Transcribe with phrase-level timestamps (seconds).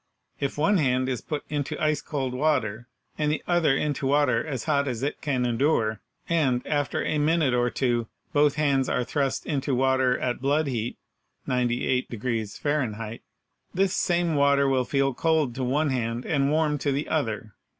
[0.39, 2.87] If one hand is put into ice cold water
[3.19, 7.53] and the other into water as hot as it can endure, and after a minute
[7.53, 10.97] or two both hands are thrust into water at blood heat
[11.45, 13.19] (98 F.),
[13.75, 17.53] this same water will feel cold to one hand and warm to the other.